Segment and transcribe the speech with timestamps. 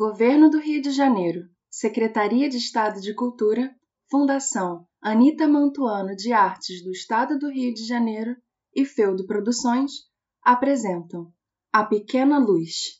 [0.00, 3.70] Governo do Rio de Janeiro, Secretaria de Estado de Cultura,
[4.10, 8.34] Fundação Anita Mantuano de Artes do Estado do Rio de Janeiro
[8.74, 9.92] e Feudo Produções
[10.42, 11.30] apresentam
[11.70, 12.98] A Pequena Luz.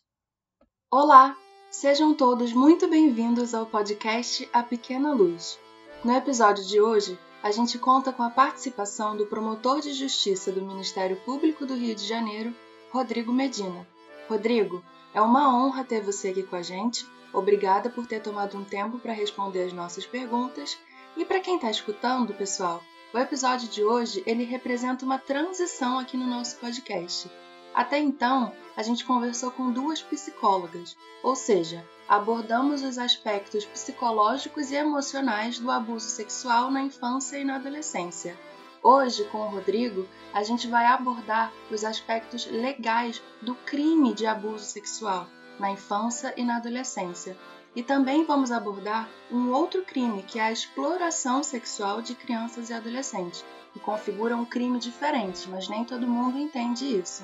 [0.93, 1.35] Olá,
[1.71, 5.59] sejam todos muito bem-vindos ao podcast A Pequena Luz.
[6.05, 10.61] No episódio de hoje, a gente conta com a participação do promotor de justiça do
[10.61, 12.55] Ministério Público do Rio de Janeiro,
[12.91, 13.89] Rodrigo Medina.
[14.29, 17.07] Rodrigo, é uma honra ter você aqui com a gente.
[17.33, 20.79] Obrigada por ter tomado um tempo para responder as nossas perguntas.
[21.17, 22.83] E para quem está escutando, pessoal,
[23.13, 27.31] o episódio de hoje ele representa uma transição aqui no nosso podcast.
[27.75, 34.77] Até então, a gente conversou com duas psicólogas, ou seja, abordamos os aspectos psicológicos e
[34.77, 38.37] emocionais do abuso sexual na infância e na adolescência.
[38.83, 44.65] Hoje, com o Rodrigo, a gente vai abordar os aspectos legais do crime de abuso
[44.65, 45.27] sexual
[45.59, 47.37] na infância e na adolescência.
[47.77, 52.73] E também vamos abordar um outro crime, que é a exploração sexual de crianças e
[52.73, 57.23] adolescentes, que configura um crime diferente, mas nem todo mundo entende isso.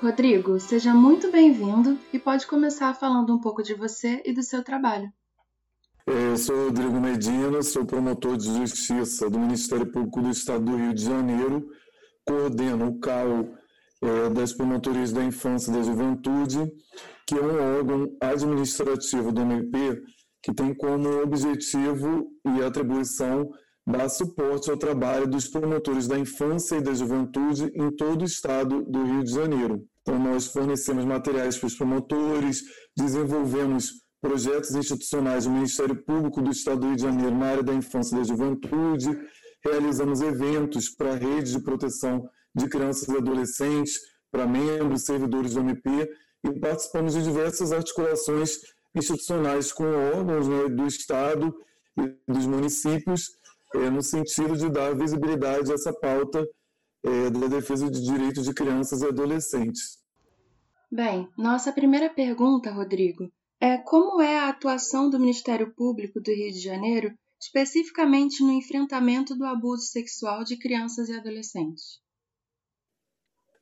[0.00, 4.62] Rodrigo, seja muito bem-vindo e pode começar falando um pouco de você e do seu
[4.62, 5.12] trabalho.
[6.06, 10.94] Eu sou Rodrigo Medina, sou promotor de justiça do Ministério Público do Estado do Rio
[10.94, 11.68] de Janeiro,
[12.24, 13.48] coordeno o CAL
[14.00, 16.72] é, das Promotorias da Infância e da Juventude,
[17.26, 20.00] que é um órgão administrativo do MP
[20.40, 23.50] que tem como objetivo e atribuição
[23.84, 28.84] dar suporte ao trabalho dos promotores da infância e da juventude em todo o estado
[28.84, 29.84] do Rio de Janeiro.
[30.02, 32.62] Então, nós fornecemos materiais para os promotores,
[32.96, 37.74] desenvolvemos projetos institucionais do Ministério Público do Estado do Rio de Janeiro na área da
[37.74, 39.08] infância e da juventude,
[39.64, 44.00] realizamos eventos para a rede de proteção de crianças e adolescentes,
[44.30, 46.10] para membros, servidores do MP,
[46.44, 48.60] e participamos de diversas articulações
[48.94, 51.54] institucionais com órgãos né, do Estado
[51.98, 53.30] e dos municípios,
[53.74, 56.46] é, no sentido de dar visibilidade a essa pauta
[57.04, 59.98] é, da defesa de direitos de crianças e adolescentes.
[60.90, 63.30] Bem, nossa primeira pergunta, Rodrigo,
[63.60, 69.34] é como é a atuação do Ministério Público do Rio de Janeiro, especificamente no enfrentamento
[69.34, 72.00] do abuso sexual de crianças e adolescentes?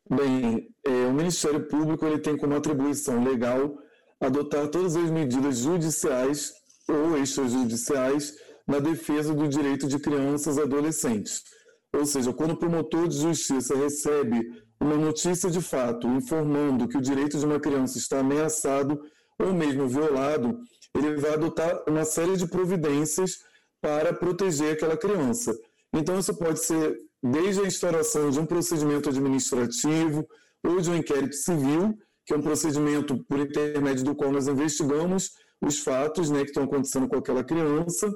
[0.09, 3.75] Bem, é, o Ministério Público ele tem como atribuição legal
[4.21, 6.53] adotar todas as medidas judiciais
[6.88, 8.34] ou extrajudiciais
[8.66, 11.43] na defesa do direito de crianças e adolescentes.
[11.93, 14.41] Ou seja, quando o promotor de justiça recebe
[14.81, 19.00] uma notícia de fato informando que o direito de uma criança está ameaçado
[19.38, 20.60] ou mesmo violado,
[20.94, 23.38] ele vai adotar uma série de providências
[23.80, 25.56] para proteger aquela criança.
[25.92, 30.26] Então, isso pode ser desde a instauração de um procedimento administrativo
[30.62, 31.96] ou de um inquérito civil,
[32.26, 36.64] que é um procedimento por intermédio do qual nós investigamos os fatos né, que estão
[36.64, 38.12] acontecendo com aquela criança,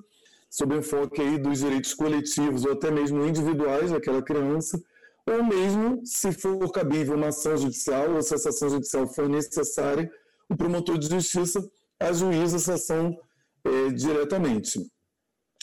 [0.51, 4.81] sob enfoque aí dos direitos coletivos ou até mesmo individuais daquela criança,
[5.27, 10.11] ou mesmo, se for cabível uma ação judicial ou se essa ação judicial for necessária,
[10.49, 11.69] o promotor de justiça
[12.01, 13.19] ajuiza essa ação
[13.65, 14.81] é, diretamente.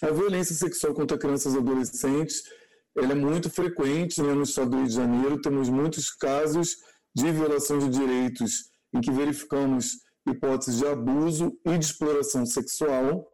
[0.01, 2.43] A violência sexual contra crianças e adolescentes
[2.97, 5.41] ela é muito frequente né, no estado do Rio de Janeiro.
[5.41, 6.77] Temos muitos casos
[7.13, 13.27] de violação de direitos em que verificamos hipóteses de abuso e de exploração sexual.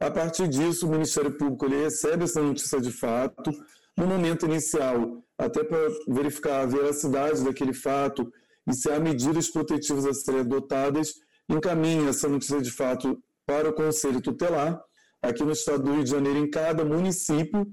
[0.00, 3.52] A partir disso, o Ministério Público ele recebe essa notícia de fato.
[3.96, 8.32] No momento inicial, até para verificar a veracidade daquele fato
[8.66, 11.14] e se há medidas protetivas a serem adotadas,
[11.48, 14.80] encaminha essa notícia de fato para o Conselho Tutelar.
[15.20, 17.66] Aqui no estado do Rio de Janeiro, em cada município,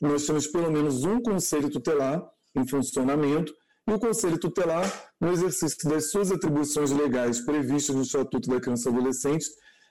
[0.00, 2.22] nós temos pelo menos um Conselho Tutelar
[2.54, 3.52] em funcionamento,
[3.88, 8.88] e o Conselho Tutelar, no exercício das suas atribuições legais previstas no Estatuto da Criança
[8.88, 9.46] e Adolescente,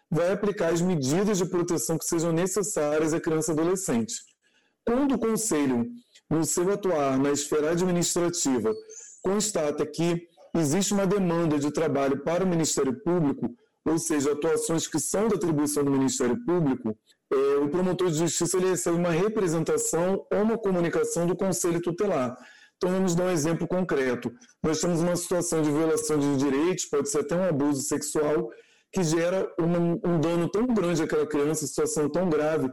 [0.10, 4.16] vai aplicar as medidas de proteção que sejam necessárias à criança e adolescente.
[4.86, 5.90] Quando o Conselho,
[6.30, 8.74] no seu atuar na esfera administrativa,
[9.22, 13.54] constata que existe uma demanda de trabalho para o Ministério Público,
[13.86, 16.98] ou seja, atuações que são da atribuição do Ministério Público,
[17.34, 22.38] é, o promotor de justiça ele recebe uma representação ou uma comunicação do Conselho Tutelar.
[22.78, 24.32] Então, vamos dar um exemplo concreto.
[24.64, 28.50] Nós temos uma situação de violação de direitos, pode ser até um abuso sexual,
[28.92, 32.70] que gera um dano tão grande àquela criança, situação tão grave,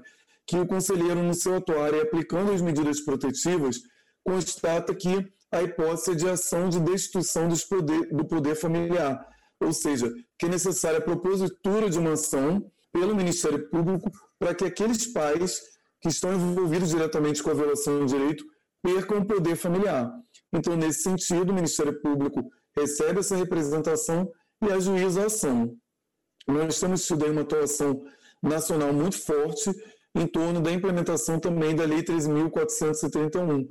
[0.46, 3.80] que o conselheiro, no seu atuar e aplicando as medidas protetivas,
[4.24, 9.26] constata que a hipótese de ação de destituição poder, do poder familiar,
[9.60, 14.64] ou seja, que é necessária a propositura de uma ação pelo Ministério Público para que
[14.64, 15.60] aqueles pais
[16.00, 18.44] que estão envolvidos diretamente com a violação do direito
[18.82, 20.12] percam o poder familiar.
[20.52, 24.30] Então, nesse sentido, o Ministério Público recebe essa representação
[24.62, 25.74] e ajuiza a ação.
[26.46, 28.02] nós temos tido aí uma atuação
[28.42, 29.70] nacional muito forte
[30.14, 33.66] em torno da implementação também da Lei 13.431,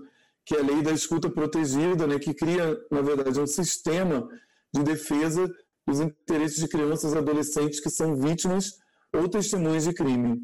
[0.47, 4.25] que é a Lei da Escuta Protegida, né, que cria, na verdade, um sistema
[4.73, 5.45] de defesa
[5.85, 8.71] dos interesses de crianças e adolescentes que são vítimas
[9.13, 10.39] ou testemunhas de crime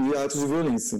[0.00, 0.98] e atos de violência.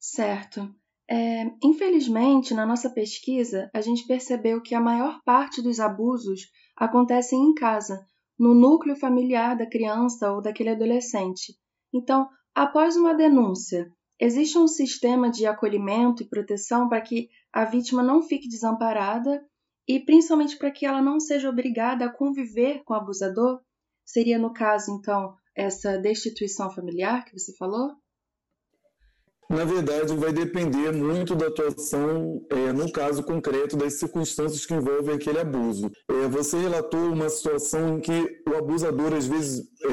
[0.00, 0.74] Certo.
[1.08, 7.40] É, infelizmente, na nossa pesquisa, a gente percebeu que a maior parte dos abusos acontecem
[7.40, 8.04] em casa,
[8.36, 11.54] no núcleo familiar da criança ou daquele adolescente.
[11.94, 13.88] Então, após uma denúncia,
[14.20, 19.42] existe um sistema de acolhimento e proteção para que a vítima não fique desamparada
[19.88, 23.60] e principalmente para que ela não seja obrigada a conviver com o abusador?
[24.04, 27.96] Seria, no caso, então, essa destituição familiar que você falou?
[29.50, 35.16] Na verdade, vai depender muito da atuação, é, no caso concreto, das circunstâncias que envolvem
[35.16, 35.90] aquele abuso.
[36.08, 39.88] É, você relatou uma situação em que o abusador, às vezes, é,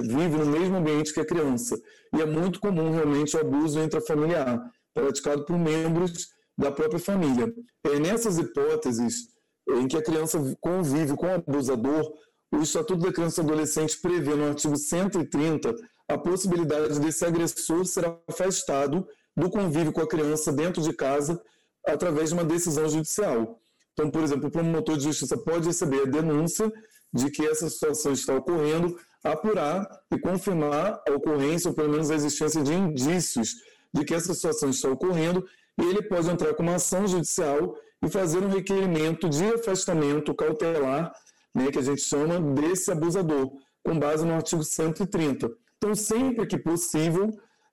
[0.00, 1.80] vive no mesmo ambiente que a criança.
[2.14, 7.52] E é muito comum, realmente, o abuso intrafamiliar, praticado por membros da própria família.
[7.84, 9.28] É, nessas hipóteses,
[9.68, 12.12] em que a criança convive com o abusador,
[12.50, 15.74] o Estatuto da Criança e Adolescente prevê no artigo 130
[16.08, 19.06] a possibilidade desse agressor ser afastado
[19.36, 21.40] do convívio com a criança dentro de casa
[21.86, 23.60] através de uma decisão judicial.
[23.92, 26.72] Então, por exemplo, o promotor de justiça pode receber a denúncia
[27.12, 32.14] de que essa situação está ocorrendo, apurar e confirmar a ocorrência, ou pelo menos a
[32.14, 33.56] existência de indícios
[33.92, 35.44] de que essa situação está ocorrendo,
[35.80, 41.12] e ele pode entrar com uma ação judicial e fazer um requerimento de afastamento cautelar,
[41.54, 43.50] né, que a gente chama desse abusador,
[43.84, 45.50] com base no artigo 130.
[45.76, 47.30] Então, sempre que possível,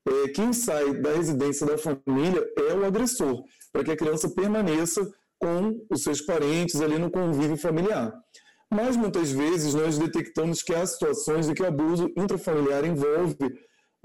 [0.08, 5.02] é, quem sai da residência da família é o agressor, para que a criança permaneça
[5.40, 8.14] com os seus parentes ali no convívio familiar.
[8.76, 13.38] Mas muitas vezes nós detectamos que há situações em que o abuso intrafamiliar envolve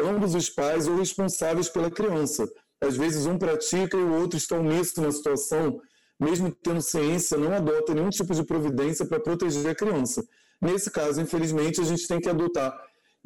[0.00, 2.48] ambos os pais ou responsáveis pela criança.
[2.80, 5.80] Às vezes um pratica e o outro está omisso na situação,
[6.20, 10.22] mesmo tendo ciência, não adota nenhum tipo de providência para proteger a criança.
[10.62, 12.72] Nesse caso, infelizmente, a gente tem que adotar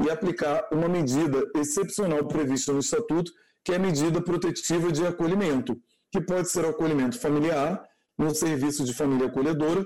[0.02, 3.30] e aplicar uma medida excepcional prevista no Estatuto,
[3.62, 5.76] que é a medida protetiva de acolhimento,
[6.10, 7.84] que pode ser acolhimento familiar,
[8.16, 9.84] no serviço de família acolhedora,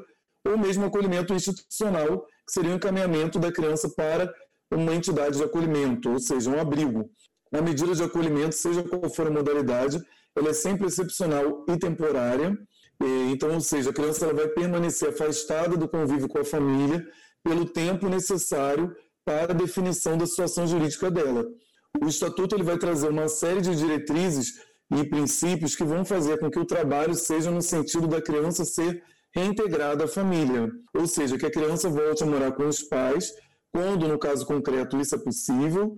[0.51, 4.33] ou mesmo acolhimento institucional, que seria o encaminhamento da criança para
[4.73, 7.11] uma entidade de acolhimento, ou seja, um abrigo.
[7.53, 10.03] A medida de acolhimento, seja qual for a modalidade,
[10.37, 12.57] ela é sempre excepcional e temporária.
[13.31, 17.07] Então, ou seja, a criança ela vai permanecer afastada do convívio com a família
[17.43, 21.47] pelo tempo necessário para a definição da situação jurídica dela.
[22.03, 24.55] O Estatuto ele vai trazer uma série de diretrizes
[24.91, 29.03] e princípios que vão fazer com que o trabalho seja no sentido da criança ser
[29.39, 33.33] reintegrada à família, ou seja, que a criança volte a morar com os pais,
[33.73, 35.97] quando no caso concreto isso é possível,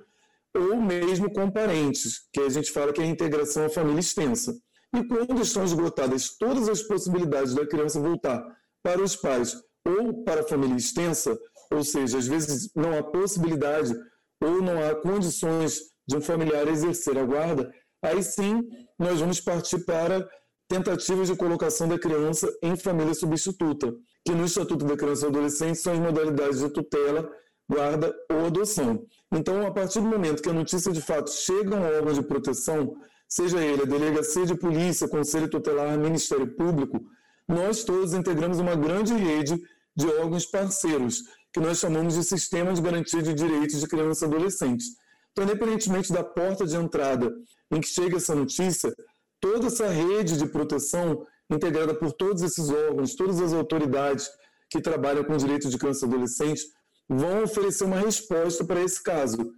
[0.55, 4.55] ou mesmo com parentes, que a gente fala que é a integração à família extensa.
[4.95, 8.45] E quando estão esgotadas todas as possibilidades da criança voltar
[8.83, 9.57] para os pais
[9.87, 11.39] ou para a família extensa,
[11.71, 13.95] ou seja, às vezes não há possibilidade
[14.43, 17.73] ou não há condições de um familiar exercer a guarda,
[18.03, 20.29] aí sim nós vamos partir para
[20.71, 23.93] tentativas de colocação da criança em família substituta,
[24.25, 27.29] que no Estatuto da Criança e Adolescente são as modalidades de tutela,
[27.69, 29.05] guarda ou adoção.
[29.33, 32.23] Então, a partir do momento que a notícia de fato chega a um órgão de
[32.23, 32.97] proteção,
[33.29, 37.01] seja ele a delegacia de polícia, conselho tutelar, Ministério Público,
[37.49, 39.61] nós todos integramos uma grande rede
[39.97, 44.25] de órgãos parceiros que nós chamamos de Sistema de Garantia de Direitos de Crianças e
[44.25, 44.87] Adolescentes.
[45.33, 47.33] Então, independentemente da porta de entrada
[47.73, 48.95] em que chega essa notícia,
[49.41, 54.31] toda essa rede de proteção integrada por todos esses órgãos, todas as autoridades
[54.69, 56.65] que trabalham com direitos de crianças e adolescentes,
[57.09, 59.53] vão oferecer uma resposta para esse caso,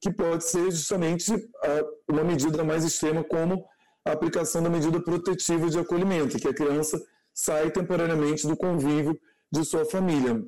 [0.00, 3.64] que pode ser justamente ah, uma medida mais extrema, como
[4.06, 9.18] a aplicação da medida protetiva de acolhimento, que a criança sai temporariamente do convívio
[9.52, 10.42] de sua família.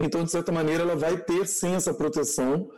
[0.00, 2.70] Então, de certa maneira, ela vai ter sim essa proteção.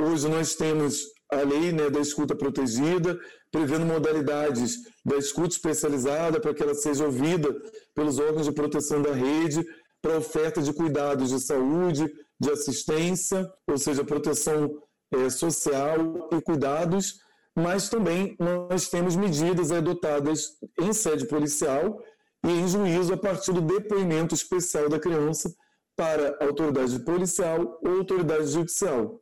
[0.00, 3.18] Hoje nós temos a lei né, da escuta protegida,
[3.50, 7.54] prevendo modalidades da escuta especializada para que ela seja ouvida
[7.94, 9.64] pelos órgãos de proteção da rede,
[10.00, 14.80] para oferta de cuidados de saúde, de assistência, ou seja, proteção
[15.12, 17.20] é, social e cuidados,
[17.56, 22.00] mas também nós temos medidas adotadas em sede policial
[22.44, 25.52] e em juízo a partir do depoimento especial da criança
[25.96, 29.20] para autoridade policial ou autoridade judicial.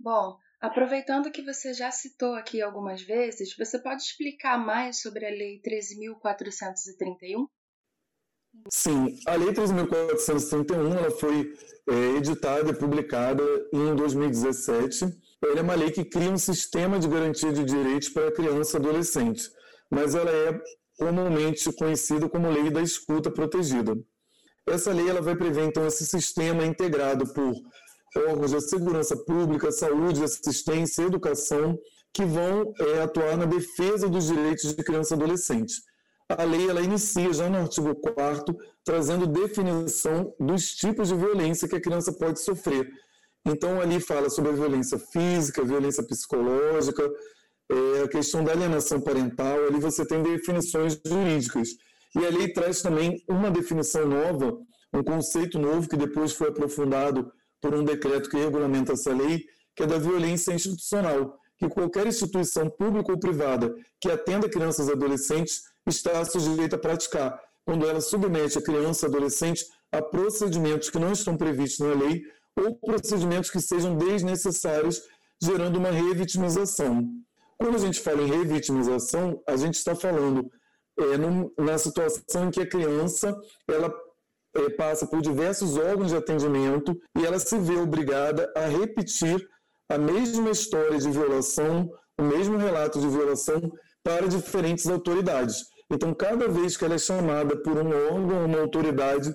[0.00, 5.30] Bom, aproveitando que você já citou aqui algumas vezes, você pode explicar mais sobre a
[5.30, 7.46] Lei 13.431?
[8.70, 11.52] Sim, a Lei 3.431 ela foi
[11.88, 15.04] é, editada e publicada em 2017.
[15.42, 18.76] Ela é uma lei que cria um sistema de garantia de direitos para a criança
[18.76, 19.50] e adolescente,
[19.90, 20.60] mas ela é
[20.96, 23.94] comumente conhecida como Lei da Escuta Protegida.
[24.66, 27.54] Essa lei ela vai prever, então, esse sistema integrado por
[28.16, 31.78] órgãos de segurança pública, saúde, assistência, educação,
[32.12, 35.74] que vão é, atuar na defesa dos direitos de criança e adolescente.
[36.28, 41.76] A lei ela inicia já no artigo 4 trazendo definição dos tipos de violência que
[41.76, 42.88] a criança pode sofrer.
[43.44, 47.08] Então, ali fala sobre a violência física, violência psicológica,
[47.70, 51.68] é, a questão da alienação parental, ali você tem definições jurídicas.
[52.14, 54.58] E a lei traz também uma definição nova,
[54.92, 57.30] um conceito novo que depois foi aprofundado
[57.60, 59.44] por um decreto que regulamenta essa lei,
[59.74, 64.92] que é da violência institucional, que qualquer instituição pública ou privada que atenda crianças e
[64.92, 70.98] adolescentes está sujeita a praticar, quando ela submete a criança e adolescente a procedimentos que
[70.98, 72.22] não estão previstos na lei
[72.56, 75.02] ou procedimentos que sejam desnecessários,
[75.42, 77.06] gerando uma revitimização.
[77.58, 80.50] Quando a gente fala em revitimização, a gente está falando
[80.98, 83.36] é, num, na situação em que a criança
[83.68, 83.92] ela
[84.76, 89.46] passa por diversos órgãos de atendimento e ela se vê obrigada a repetir
[89.88, 93.60] a mesma história de violação, o mesmo relato de violação
[94.02, 95.64] para diferentes autoridades.
[95.90, 99.34] Então, cada vez que ela é chamada por um órgão, uma autoridade,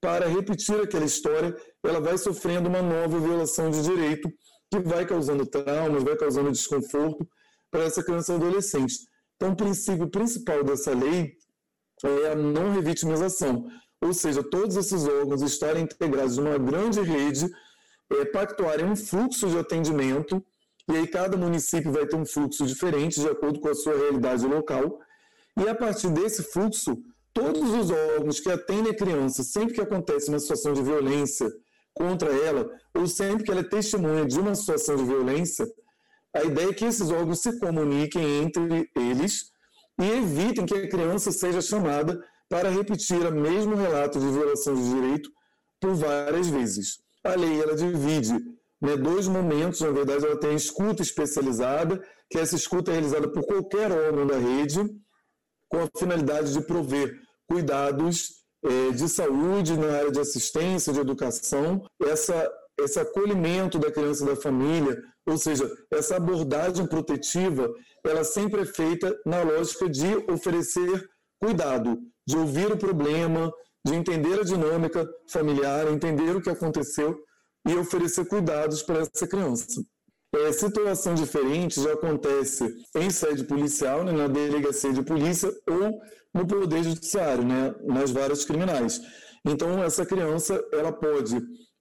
[0.00, 4.28] para repetir aquela história, ela vai sofrendo uma nova violação de direito
[4.70, 7.26] que vai causando traumas, vai causando desconforto
[7.70, 8.94] para essa criança e adolescente.
[9.36, 11.34] Então, o princípio principal dessa lei
[12.04, 13.68] é a não revitimização,
[14.02, 17.48] ou seja, todos esses órgãos estarem integrados numa grande rede,
[18.10, 20.44] é, pactuarem um fluxo de atendimento,
[20.90, 24.44] e aí cada município vai ter um fluxo diferente de acordo com a sua realidade
[24.44, 24.98] local,
[25.56, 27.00] e a partir desse fluxo,
[27.32, 31.48] todos os órgãos que atendem a criança, sempre que acontece uma situação de violência
[31.94, 35.64] contra ela, ou sempre que ela é testemunha de uma situação de violência,
[36.34, 39.52] a ideia é que esses órgãos se comuniquem entre eles
[40.00, 42.20] e evitem que a criança seja chamada
[42.52, 45.30] para repetir o mesmo relato de violação de direito
[45.80, 46.98] por várias vezes.
[47.24, 48.34] A lei ela divide
[48.78, 53.26] né, dois momentos, na verdade, ela tem a escuta especializada, que essa escuta é realizada
[53.26, 54.80] por qualquer órgão da rede,
[55.66, 57.18] com a finalidade de prover
[57.48, 64.24] cuidados é, de saúde na área de assistência, de educação, essa, esse acolhimento da criança
[64.24, 67.72] e da família, ou seja, essa abordagem protetiva,
[68.04, 71.08] ela sempre é feita na lógica de oferecer
[71.40, 73.52] cuidado, de ouvir o problema,
[73.84, 77.18] de entender a dinâmica familiar, entender o que aconteceu
[77.66, 79.82] e oferecer cuidados para essa criança.
[80.34, 82.64] É, situação diferente já acontece
[82.96, 86.00] em sede policial, né, na delegacia de polícia ou
[86.32, 89.00] no poder judiciário, né, nas varas criminais.
[89.44, 91.36] Então essa criança ela pode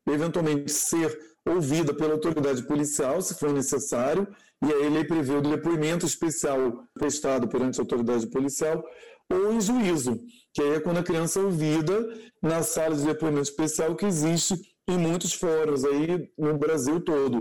[0.10, 4.28] eventualmente ser ouvida pela autoridade policial, se for necessário,
[4.64, 8.84] e aí ele prevê o depoimento especial prestado perante a autoridade policial
[9.32, 10.20] ou em juízo,
[10.54, 12.08] que é quando a criança é ouvida
[12.42, 14.56] na sala de depoimento especial que existe
[14.88, 17.38] em muitos fóruns aí no Brasil todo.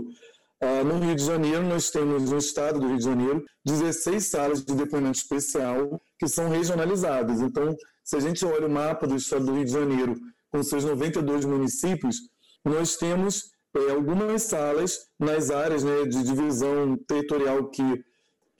[0.63, 4.63] Uh, no Rio de Janeiro, nós temos, no estado do Rio de Janeiro, 16 salas
[4.63, 7.41] de depoimento especial que são regionalizadas.
[7.41, 10.15] Então, se a gente olha o mapa do estado do Rio de Janeiro,
[10.51, 12.17] com seus 92 municípios,
[12.63, 17.81] nós temos é, algumas salas nas áreas né, de divisão territorial que,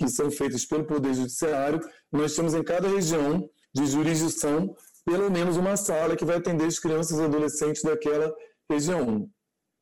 [0.02, 1.80] que são feitas pelo Poder Judiciário.
[2.12, 6.80] Nós temos em cada região de jurisdição pelo menos uma sala que vai atender as
[6.80, 8.34] crianças e adolescentes daquela
[8.70, 9.30] região.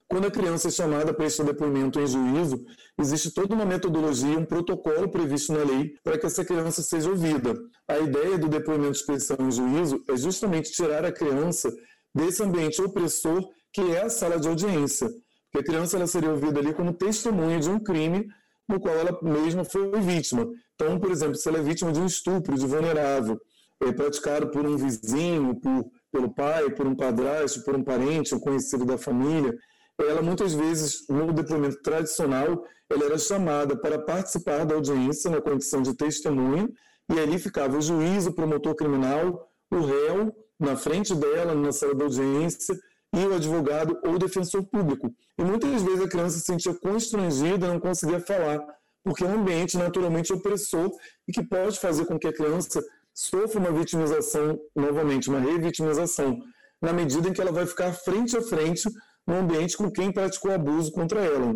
[0.10, 2.66] Quando a criança é chamada para este depoimento em juízo,
[3.00, 7.54] existe toda uma metodologia, um protocolo previsto na lei para que essa criança seja ouvida.
[7.88, 11.72] A ideia do depoimento especial em juízo é justamente tirar a criança
[12.14, 15.08] desse ambiente opressor que é a sala de audiência.
[15.52, 18.28] Porque a criança ela seria ouvida ali como testemunha de um crime
[18.70, 20.48] no qual ela mesma foi vítima.
[20.76, 23.42] Então, por exemplo, se ela é vítima de um estupro de vulnerável,
[23.82, 28.40] é praticado por um vizinho, por, pelo pai, por um padrasto, por um parente, um
[28.40, 29.58] conhecido da família,
[30.00, 35.82] ela muitas vezes, no depoimento tradicional, ela era chamada para participar da audiência na condição
[35.82, 36.70] de testemunha,
[37.12, 41.96] e ali ficava o juiz, o promotor criminal, o réu, na frente dela, na sala
[41.96, 42.78] da audiência,
[43.14, 45.14] e o advogado ou defensor público.
[45.38, 48.60] E muitas vezes a criança se sentia constrangida, não conseguia falar,
[49.04, 50.92] porque é um ambiente naturalmente opressor
[51.28, 56.40] e que pode fazer com que a criança sofra uma vitimização, novamente, uma revitimização,
[56.82, 58.90] na medida em que ela vai ficar frente a frente
[59.26, 61.56] no ambiente com quem praticou abuso contra ela.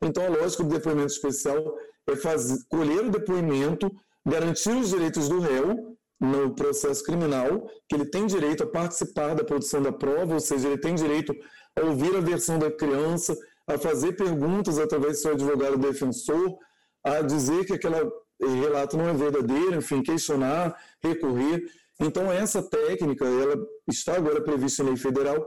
[0.00, 3.90] Então, a lógica do depoimento especial é fazer, colher o depoimento,
[4.24, 9.44] garantir os direitos do réu, no processo criminal, que ele tem direito a participar da
[9.44, 11.34] produção da prova, ou seja, ele tem direito
[11.76, 16.56] a ouvir a versão da criança, a fazer perguntas através do seu advogado defensor,
[17.04, 17.96] a dizer que aquele
[18.40, 21.62] relato não é verdadeiro, enfim, questionar, recorrer.
[22.00, 23.56] Então, essa técnica, ela
[23.88, 25.46] está agora prevista em lei federal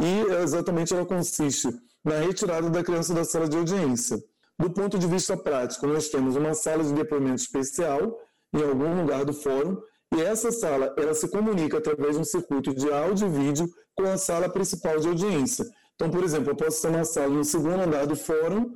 [0.00, 1.68] e exatamente ela consiste
[2.04, 4.22] na retirada da criança da sala de audiência.
[4.58, 8.18] Do ponto de vista prático, nós temos uma sala de depoimento especial
[8.54, 9.80] em algum lugar do fórum
[10.14, 14.04] e essa sala ela se comunica através de um circuito de áudio e vídeo com
[14.04, 15.64] a sala principal de audiência.
[15.94, 18.72] Então, por exemplo, eu posso ter uma sala no segundo andar do fórum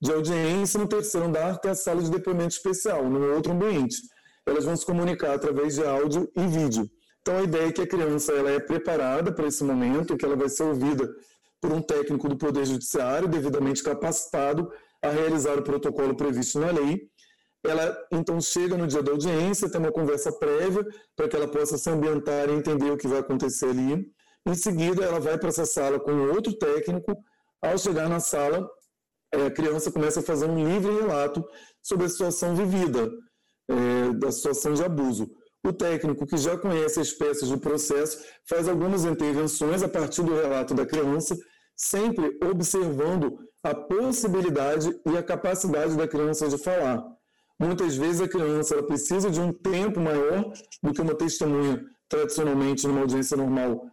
[0.00, 3.96] de audiência, no terceiro andar tem a sala de depoimento especial, no outro ambiente.
[4.46, 6.88] Elas vão se comunicar através de áudio e vídeo.
[7.20, 10.36] Então, a ideia é que a criança ela é preparada para esse momento, que ela
[10.36, 11.12] vai ser ouvida
[11.60, 14.70] por um técnico do Poder Judiciário, devidamente capacitado
[15.02, 17.08] a realizar o protocolo previsto na lei.
[17.68, 21.76] Ela então chega no dia da audiência, tem uma conversa prévia para que ela possa
[21.76, 24.10] se ambientar e entender o que vai acontecer ali.
[24.46, 27.14] Em seguida, ela vai para essa sala com outro técnico.
[27.60, 28.66] Ao chegar na sala,
[29.32, 31.44] é, a criança começa a fazer um livre relato
[31.82, 33.10] sobre a situação vivida,
[33.68, 35.28] é, da situação de abuso.
[35.62, 40.34] O técnico, que já conhece as peças do processo, faz algumas intervenções a partir do
[40.34, 41.36] relato da criança,
[41.76, 47.17] sempre observando a possibilidade e a capacidade da criança de falar.
[47.58, 53.00] Muitas vezes a criança precisa de um tempo maior do que uma testemunha tradicionalmente numa
[53.00, 53.86] audiência normal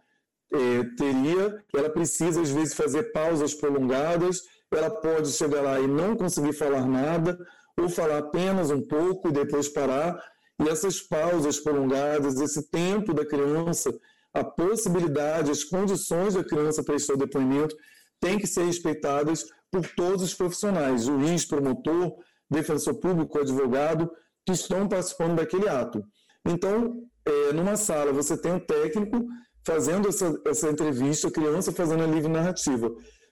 [0.52, 1.64] é, teria.
[1.74, 4.42] Ela precisa às vezes fazer pausas prolongadas.
[4.70, 7.38] Ela pode chegar lá e não conseguir falar nada
[7.76, 10.16] ou falar apenas um pouco e depois parar.
[10.60, 13.92] E essas pausas prolongadas, esse tempo da criança,
[14.32, 17.76] a possibilidade, as condições da criança prestar o depoimento,
[18.20, 22.16] têm que ser respeitadas por todos os profissionais, juiz, promotor,
[22.50, 24.10] defensor público, advogado,
[24.44, 26.02] que estão participando daquele ato.
[26.46, 29.26] Então, é, numa sala, você tem um técnico
[29.66, 32.88] fazendo essa, essa entrevista, a criança fazendo a livre narrativa.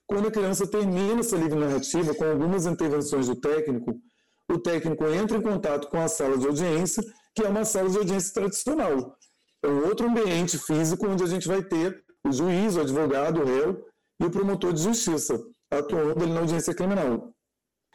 [0.06, 3.94] Quando a criança termina essa livre narrativa, com algumas intervenções do técnico,
[4.50, 7.02] o técnico entra em contato com a sala de audiência,
[7.34, 9.16] que é uma sala de audiência tradicional.
[9.62, 13.44] É um outro ambiente físico onde a gente vai ter o juiz, o advogado, o
[13.44, 13.84] réu
[14.20, 17.32] e o promotor de justiça atuando ali na audiência criminal.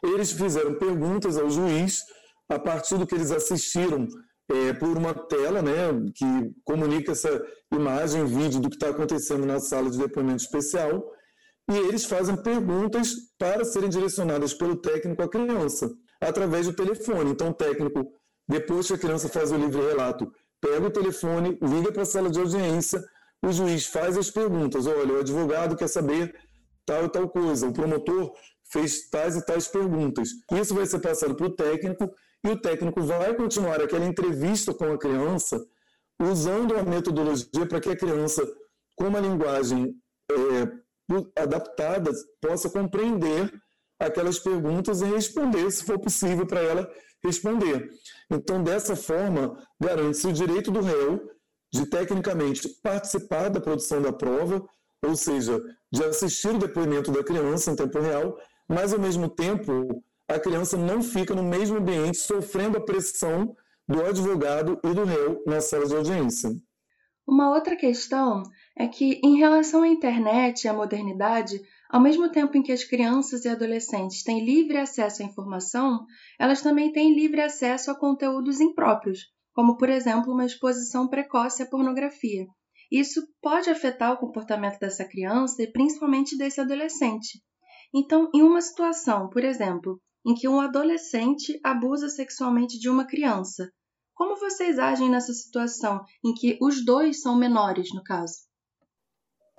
[0.03, 2.03] Eles fizeram perguntas ao juiz
[2.47, 4.07] a partir do que eles assistiram
[4.49, 6.25] é, por uma tela, né, que
[6.63, 11.03] comunica essa imagem, vídeo do que está acontecendo na sala de depoimento especial,
[11.69, 17.29] e eles fazem perguntas para serem direcionadas pelo técnico à criança, através do telefone.
[17.29, 18.11] Então, o técnico,
[18.47, 22.31] depois que a criança faz o livre relato, pega o telefone, liga para a sala
[22.31, 23.03] de audiência,
[23.43, 24.87] o juiz faz as perguntas.
[24.87, 26.35] Olha, o advogado quer saber
[26.85, 28.33] tal e tal coisa, o promotor
[28.71, 30.29] fez tais e tais perguntas.
[30.51, 34.91] Isso vai ser passado para o técnico e o técnico vai continuar aquela entrevista com
[34.91, 35.59] a criança
[36.21, 38.45] usando a metodologia para que a criança,
[38.95, 39.95] com uma linguagem
[40.31, 43.51] é, adaptada, possa compreender
[43.99, 46.91] aquelas perguntas e responder, se for possível para ela
[47.23, 47.89] responder.
[48.29, 51.29] Então, dessa forma, garante-se o direito do réu
[51.71, 54.65] de, tecnicamente, participar da produção da prova,
[55.01, 58.37] ou seja, de assistir o depoimento da criança em tempo real,
[58.69, 63.55] mas, ao mesmo tempo, a criança não fica no mesmo ambiente sofrendo a pressão
[63.87, 66.51] do advogado e do réu na sala de audiência.
[67.27, 68.43] Uma outra questão
[68.77, 72.83] é que, em relação à internet e à modernidade, ao mesmo tempo em que as
[72.83, 76.05] crianças e adolescentes têm livre acesso à informação,
[76.39, 79.21] elas também têm livre acesso a conteúdos impróprios,
[79.53, 82.45] como, por exemplo, uma exposição precoce à pornografia.
[82.91, 87.39] Isso pode afetar o comportamento dessa criança e principalmente desse adolescente.
[87.93, 93.71] Então, em uma situação, por exemplo, em que um adolescente abusa sexualmente de uma criança,
[94.13, 98.49] como vocês agem nessa situação em que os dois são menores, no caso?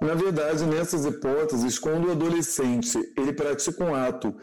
[0.01, 4.35] Na verdade, nessas hipóteses, quando o adolescente ele pratica um ato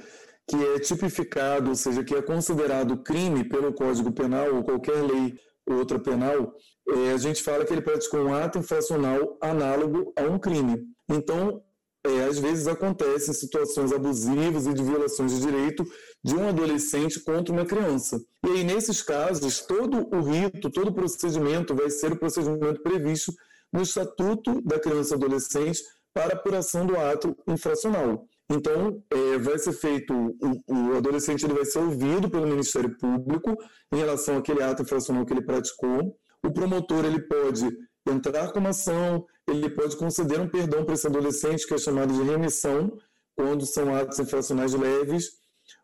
[0.47, 5.36] que é tipificado, ou seja, que é considerado crime pelo Código Penal ou qualquer lei
[5.67, 6.54] ou outra penal,
[6.89, 10.88] é, a gente fala que ele praticou um ato infracional análogo a um crime.
[11.10, 11.62] Então,
[12.08, 15.86] é, às vezes acontecem situações abusivas e de violações de direito
[16.24, 18.20] de um adolescente contra uma criança.
[18.46, 23.34] E aí, nesses casos, todo o rito, todo o procedimento vai ser o procedimento previsto
[23.72, 25.82] no Estatuto da Criança e Adolescente
[26.13, 28.26] para apuração do ato infracional.
[28.50, 33.56] Então, é, vai ser feito, o, o, adolescente ele vai ser ouvido pelo Ministério Público
[33.91, 36.17] em relação àquele ato infracional que ele praticou.
[36.43, 37.67] O promotor ele pode
[38.10, 42.14] entrar com uma ação, ele pode conceder um perdão para esse adolescente, que é chamado
[42.14, 42.98] de remissão,
[43.36, 45.32] quando são atos infracionais leves,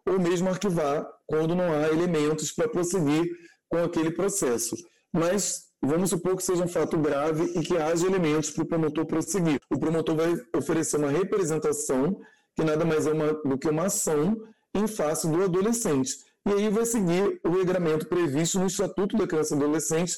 [0.06, 3.30] ou mesmo arquivar, quando não há elementos para prosseguir
[3.70, 4.76] com aquele processo.
[5.12, 9.06] Mas vamos supor que seja um fato grave e que haja elementos para o promotor
[9.06, 9.60] prosseguir.
[9.70, 12.20] O promotor vai oferecer uma representação,
[12.56, 14.42] que nada mais é uma, do que uma ação
[14.74, 16.18] em face do adolescente.
[16.46, 20.18] E aí vai seguir o regramento previsto no Estatuto da Criança e Adolescente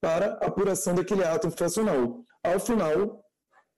[0.00, 2.20] para apuração daquele ato infracional.
[2.52, 3.24] Ao final,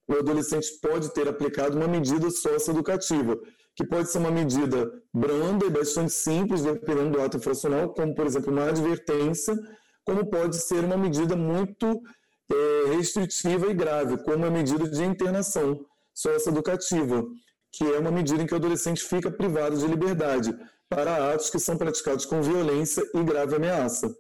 [0.07, 3.39] o adolescente pode ter aplicado uma medida socioeducativa,
[3.75, 8.27] que pode ser uma medida branda e bastante simples, dependendo do ato infracional, como, por
[8.27, 9.57] exemplo, uma advertência,
[10.05, 12.03] como pode ser uma medida muito
[12.53, 15.81] é, restritiva e grave, como a medida de internação
[16.13, 17.25] socioeducativa,
[17.73, 20.55] que é uma medida em que o adolescente fica privado de liberdade
[20.91, 24.15] para atos que são praticados com violência e grave ameaça.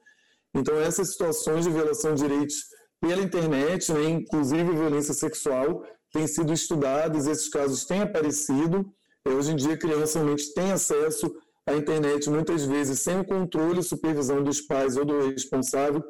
[0.54, 6.52] Então, essas situações de violação de direitos pela internet, né, inclusive violência sexual, têm sido
[6.52, 8.90] estudadas, esses casos têm aparecido.
[9.24, 11.32] É, hoje em dia, crianças realmente têm acesso
[11.66, 16.02] à internet, muitas vezes sem o controle e supervisão dos pais ou do responsável,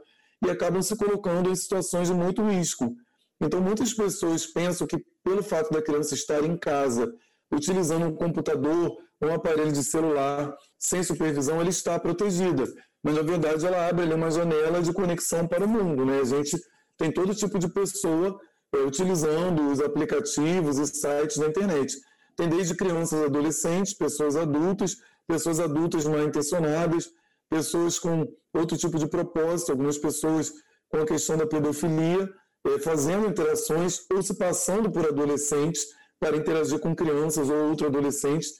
[0.44, 2.94] e acabam se colocando em situações de muito risco.
[3.40, 7.12] Então, muitas pessoas pensam que, pelo fato da criança estar em casa,
[7.52, 12.64] utilizando um computador um aparelho de celular sem supervisão, ela está protegida.
[13.02, 16.04] Mas, na verdade, ela abre ali uma janela de conexão para o mundo.
[16.04, 16.20] Né?
[16.20, 16.56] A gente
[16.98, 18.38] tem todo tipo de pessoa
[18.74, 21.96] é, utilizando os aplicativos e sites da internet.
[22.36, 27.10] Tem desde crianças, adolescentes, pessoas adultas, pessoas adultas mal intencionadas,
[27.48, 30.52] pessoas com outro tipo de propósito, algumas pessoas
[30.88, 32.28] com a questão da pedofilia,
[32.66, 35.86] é, fazendo interações ou se passando por adolescentes
[36.20, 38.50] para interagir com crianças ou outros adolescentes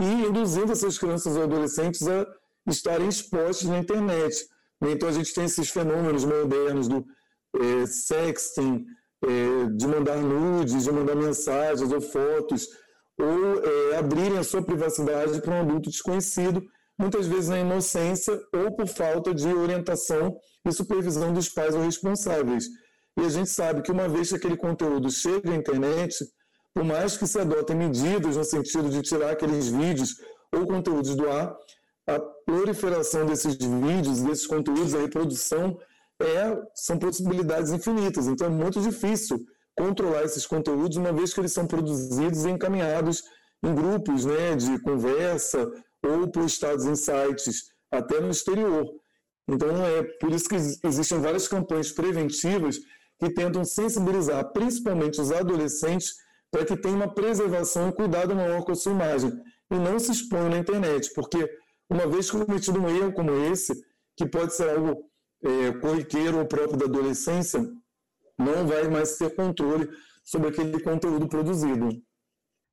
[0.00, 2.26] e induzindo essas crianças ou adolescentes a
[2.66, 4.46] estarem expostos na internet.
[4.80, 7.04] Então a gente tem esses fenômenos modernos do
[7.54, 8.84] é, sexting,
[9.24, 12.68] é, de mandar nudes, de mandar mensagens ou fotos,
[13.18, 16.62] ou é, abrirem a sua privacidade para um adulto desconhecido,
[16.98, 22.66] muitas vezes na inocência ou por falta de orientação e supervisão dos pais ou responsáveis.
[23.18, 26.14] E a gente sabe que uma vez que aquele conteúdo chega à internet,
[26.74, 30.16] por mais que se adotem medidas no sentido de tirar aqueles vídeos
[30.50, 31.54] ou conteúdos do ar,
[32.06, 35.78] a proliferação desses vídeos, desses conteúdos, a reprodução,
[36.22, 38.26] é, são possibilidades infinitas.
[38.26, 39.38] Então é muito difícil
[39.76, 43.22] controlar esses conteúdos, uma vez que eles são produzidos e encaminhados
[43.62, 45.70] em grupos né, de conversa
[46.02, 48.86] ou postados em sites, até no exterior.
[49.48, 52.78] Então é por isso que existem várias campanhas preventivas
[53.18, 56.14] que tentam sensibilizar principalmente os adolescentes
[56.50, 59.32] para que tenham uma preservação e cuidado maior com a sua imagem
[59.70, 61.48] e não se exponham na internet, porque
[61.88, 63.72] uma vez cometido um erro como esse,
[64.16, 65.10] que pode ser algo
[65.42, 67.60] é, corriqueiro ou próprio da adolescência,
[68.38, 69.88] não vai mais ter controle
[70.24, 71.88] sobre aquele conteúdo produzido.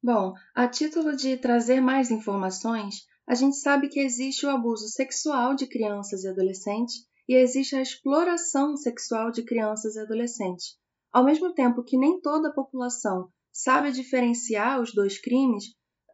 [0.01, 5.55] Bom, a título de trazer mais informações, a gente sabe que existe o abuso sexual
[5.55, 6.95] de crianças e adolescentes
[7.27, 10.77] e existe a exploração sexual de crianças e adolescentes.
[11.11, 15.65] Ao mesmo tempo que nem toda a população sabe diferenciar os dois crimes,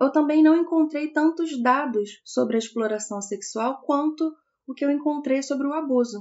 [0.02, 4.36] eu também não encontrei tantos dados sobre a exploração sexual quanto
[4.68, 6.20] o que eu encontrei sobre o abuso.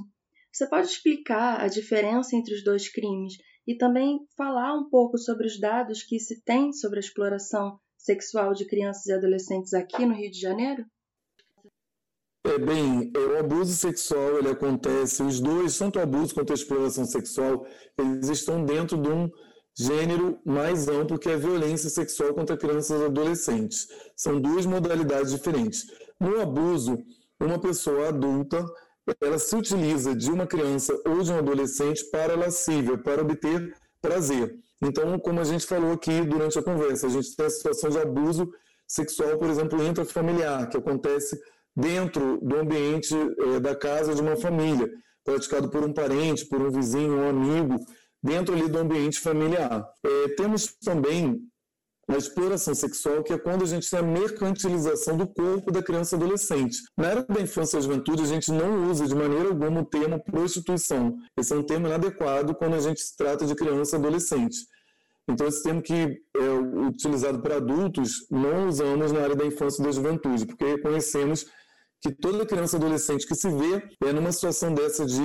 [0.55, 3.33] Você pode explicar a diferença entre os dois crimes
[3.67, 8.53] e também falar um pouco sobre os dados que se tem sobre a exploração sexual
[8.53, 10.85] de crianças e adolescentes aqui no Rio de Janeiro?
[12.45, 16.55] É bem, é, o abuso sexual ele acontece, os dois, tanto o abuso quanto a
[16.55, 19.29] exploração sexual, eles estão dentro de um
[19.77, 23.89] gênero mais amplo que é a violência sexual contra crianças e adolescentes.
[24.15, 25.85] São duas modalidades diferentes.
[26.17, 27.03] No abuso,
[27.41, 28.65] uma pessoa adulta
[29.21, 34.55] ela se utiliza de uma criança ou de um adolescente para lascívia, para obter prazer.
[34.81, 37.99] Então, como a gente falou aqui durante a conversa, a gente tem a situação de
[37.99, 38.51] abuso
[38.87, 41.39] sexual, por exemplo, intrafamiliar, que acontece
[41.75, 44.89] dentro do ambiente é, da casa de uma família,
[45.23, 47.75] praticado por um parente, por um vizinho, um amigo,
[48.21, 49.87] dentro ali do ambiente familiar.
[50.03, 51.41] É, temos também
[52.07, 56.15] a exploração sexual, que é quando a gente tem a mercantilização do corpo da criança
[56.15, 56.77] e adolescente.
[56.95, 60.23] Na era da infância e juventude, a gente não usa de maneira alguma o termo
[60.23, 61.17] prostituição.
[61.35, 64.57] Esse é um termo inadequado quando a gente se trata de criança e adolescente.
[65.27, 69.85] Então, esse termo que é utilizado para adultos, não usamos na área da infância e
[69.85, 71.47] da juventude, porque reconhecemos
[72.01, 75.21] que toda criança adolescente que se vê é numa situação dessa de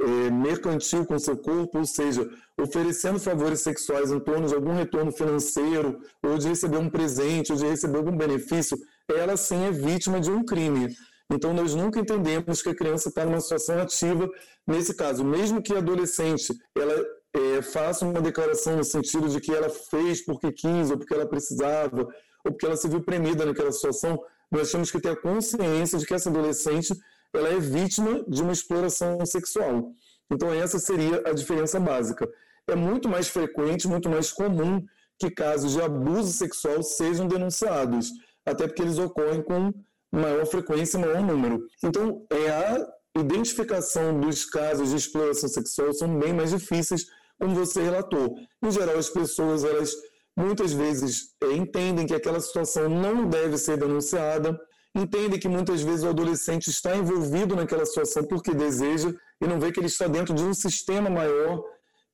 [0.00, 2.28] é, mercantil com seu corpo, ou seja,
[2.60, 7.58] oferecendo favores sexuais em torno de algum retorno financeiro, ou de receber um presente, ou
[7.58, 8.78] de receber algum benefício,
[9.08, 10.94] ela sim é vítima de um crime.
[11.32, 14.28] Então, nós nunca entendemos que a criança está numa situação ativa
[14.66, 15.24] nesse caso.
[15.24, 20.50] Mesmo que adolescente ela é, faça uma declaração no sentido de que ela fez porque
[20.50, 22.08] quis, ou porque ela precisava,
[22.44, 24.20] ou porque ela se viu premida naquela situação,
[24.50, 26.94] nós temos que ter a consciência de que essa adolescente
[27.32, 29.92] ela é vítima de uma exploração sexual.
[30.30, 32.28] Então, essa seria a diferença básica.
[32.66, 34.84] É muito mais frequente, muito mais comum
[35.18, 38.10] que casos de abuso sexual sejam denunciados,
[38.44, 39.72] até porque eles ocorrem com
[40.10, 41.66] maior frequência e maior número.
[41.84, 42.86] Então, é a
[43.18, 47.06] identificação dos casos de exploração sexual são bem mais difíceis,
[47.38, 48.36] como você relatou.
[48.62, 49.94] Em geral, as pessoas, elas
[50.40, 54.58] muitas vezes é, entendem que aquela situação não deve ser denunciada,
[54.94, 59.70] entendem que muitas vezes o adolescente está envolvido naquela situação porque deseja e não vê
[59.70, 61.62] que ele está dentro de um sistema maior,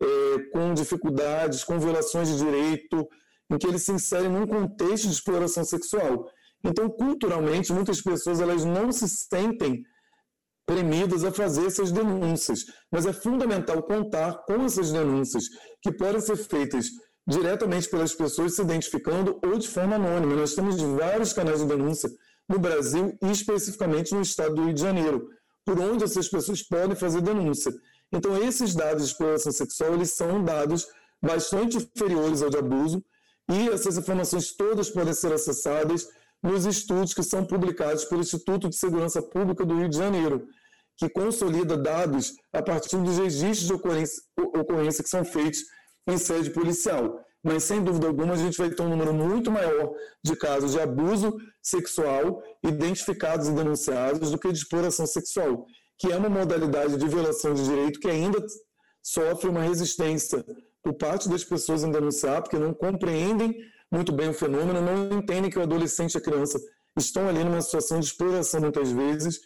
[0.00, 0.06] é,
[0.52, 3.08] com dificuldades, com violações de direito,
[3.50, 6.28] em que ele se insere num contexto de exploração sexual.
[6.64, 9.82] Então, culturalmente, muitas pessoas elas não se sentem
[10.66, 15.44] premidas a fazer essas denúncias, mas é fundamental contar com essas denúncias,
[15.80, 16.90] que podem ser feitas
[17.26, 20.36] diretamente pelas pessoas se identificando ou de forma anônima.
[20.36, 22.10] Nós temos vários canais de denúncia
[22.48, 25.28] no Brasil e especificamente no estado do Rio de Janeiro,
[25.64, 27.74] por onde essas pessoas podem fazer denúncia.
[28.12, 30.86] Então, esses dados de exploração sexual, eles são dados
[31.20, 33.04] bastante inferiores ao de abuso
[33.50, 36.08] e essas informações todas podem ser acessadas
[36.42, 40.46] nos estudos que são publicados pelo Instituto de Segurança Pública do Rio de Janeiro,
[40.96, 45.60] que consolida dados a partir dos registros de ocorrência, ocorrência que são feitos
[46.06, 47.20] em sede policial.
[47.42, 49.92] Mas, sem dúvida alguma, a gente vai ter um número muito maior
[50.22, 55.64] de casos de abuso sexual identificados e denunciados do que de exploração sexual,
[55.98, 58.44] que é uma modalidade de violação de direito que ainda
[59.02, 60.44] sofre uma resistência
[60.82, 63.54] por parte das pessoas em denunciar, porque não compreendem
[63.92, 66.58] muito bem o fenômeno, não entendem que o adolescente e a criança
[66.96, 69.40] estão ali numa situação de exploração muitas vezes,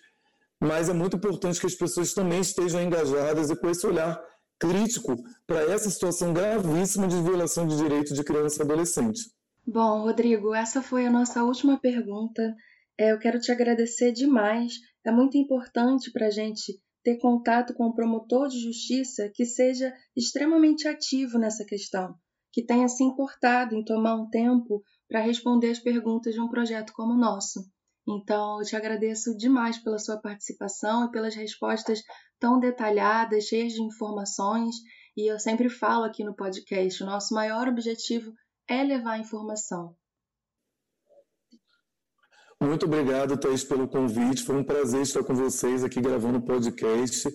[0.60, 4.22] mas é muito importante que as pessoas também estejam engajadas e com esse olhar
[4.60, 9.22] crítico para essa situação gravíssima de violação de direitos de criança e adolescente.
[9.66, 12.54] Bom, Rodrigo, essa foi a nossa última pergunta.
[12.98, 14.74] É, eu quero te agradecer demais.
[15.04, 19.92] É muito importante para a gente ter contato com um promotor de justiça que seja
[20.14, 22.14] extremamente ativo nessa questão,
[22.52, 26.92] que tenha se importado em tomar um tempo para responder as perguntas de um projeto
[26.92, 27.64] como o nosso.
[28.10, 32.02] Então, eu te agradeço demais pela sua participação e pelas respostas
[32.40, 34.74] tão detalhadas, cheias de informações.
[35.16, 38.32] E eu sempre falo aqui no podcast: o nosso maior objetivo
[38.68, 39.94] é levar informação.
[42.60, 44.42] Muito obrigado, Thaís, pelo convite.
[44.42, 47.28] Foi um prazer estar com vocês aqui gravando o podcast.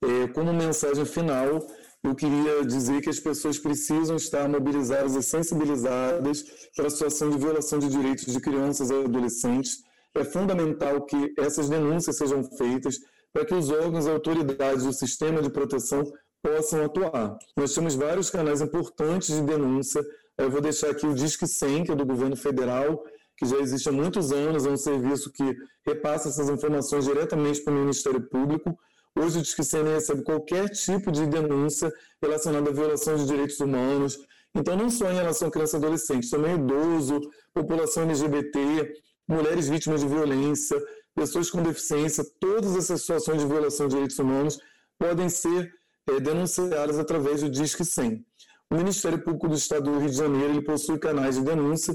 [0.00, 1.66] É, como mensagem final,
[2.04, 6.44] eu queria dizer que as pessoas precisam estar mobilizadas e sensibilizadas
[6.76, 9.87] para a situação de violação de direitos de crianças e adolescentes.
[10.18, 12.98] É fundamental que essas denúncias sejam feitas
[13.32, 16.02] para que os órgãos e autoridades do sistema de proteção
[16.42, 17.38] possam atuar.
[17.56, 20.02] Nós temos vários canais importantes de denúncia.
[20.36, 23.00] Eu vou deixar aqui o Disque 100, que é do governo federal,
[23.36, 27.72] que já existe há muitos anos, é um serviço que repassa essas informações diretamente para
[27.72, 28.76] o Ministério Público.
[29.16, 34.18] Hoje o Disque 100 recebe qualquer tipo de denúncia relacionada à violação de direitos humanos.
[34.52, 37.20] Então, não só em relação a criança e adolescente, também idoso,
[37.54, 38.92] população LGBT,
[39.28, 40.82] mulheres vítimas de violência,
[41.14, 44.58] pessoas com deficiência, todas essas situações de violação de direitos humanos
[44.98, 45.72] podem ser
[46.08, 48.24] é, denunciadas através do Disque 100.
[48.70, 51.94] O Ministério Público do Estado do Rio de Janeiro ele possui canais de denúncia.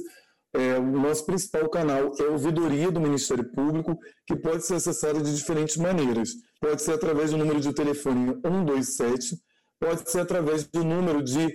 [0.55, 5.19] É, o nosso principal canal é a ouvidoria do Ministério Público, que pode ser acessada
[5.19, 6.29] de diferentes maneiras.
[6.59, 9.39] Pode ser através do número de telefone 127,
[9.79, 11.47] pode ser através do número de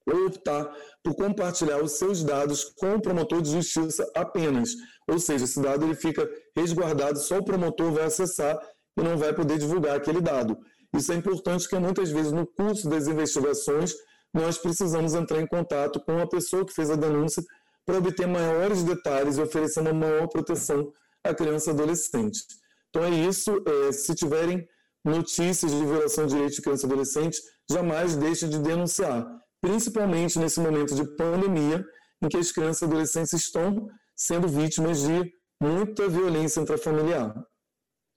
[0.06, 0.70] ou optar
[1.02, 4.70] por compartilhar os seus dados com o promotor de justiça apenas.
[5.08, 8.58] Ou seja, esse dado ele fica resguardado, só o promotor vai acessar
[8.96, 10.58] e não vai poder divulgar aquele dado.
[10.94, 13.94] Isso é importante porque muitas vezes no curso das investigações
[14.32, 17.42] nós precisamos entrar em contato com a pessoa que fez a denúncia
[17.86, 22.42] para obter maiores detalhes e oferecer uma maior proteção à criança e adolescente.
[22.88, 23.62] Então é isso.
[23.66, 24.66] É, se tiverem
[25.04, 27.38] notícias de violação de direitos de criança e adolescente,
[27.68, 31.82] jamais deixe de denunciar principalmente nesse momento de pandemia,
[32.22, 37.34] em que as crianças e adolescentes estão sendo vítimas de muita violência intrafamiliar.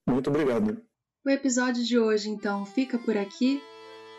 [0.05, 0.77] Muito obrigado.
[1.25, 3.63] O episódio de hoje, então, fica por aqui.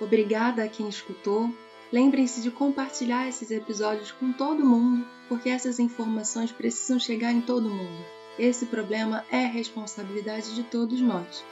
[0.01, 1.53] Obrigada a quem escutou.
[1.93, 7.69] Lembrem-se de compartilhar esses episódios com todo mundo, porque essas informações precisam chegar em todo
[7.69, 8.07] mundo.
[8.39, 11.45] Esse problema é responsabilidade de todos nós.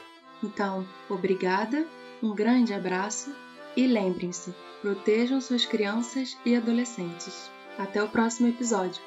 [0.43, 1.87] Então, obrigada,
[2.21, 3.31] um grande abraço
[3.75, 7.49] e lembrem-se, protejam suas crianças e adolescentes.
[7.77, 9.01] Até o próximo episódio.